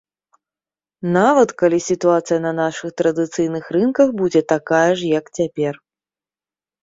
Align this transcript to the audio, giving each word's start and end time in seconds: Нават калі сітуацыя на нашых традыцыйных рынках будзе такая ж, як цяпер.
Нават 1.17 1.49
калі 1.61 1.79
сітуацыя 1.89 2.37
на 2.45 2.53
нашых 2.61 2.89
традыцыйных 3.01 3.65
рынках 3.77 4.07
будзе 4.21 4.41
такая 4.53 4.91
ж, 5.03 5.11
як 5.19 5.25
цяпер. 5.39 5.73